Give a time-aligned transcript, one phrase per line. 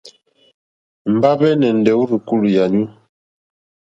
[1.15, 2.83] Mbahve nà èndè o rzùkulù yànyu.